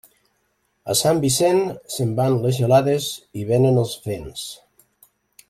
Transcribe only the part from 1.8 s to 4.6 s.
se'n van les gelades i vénen els vents.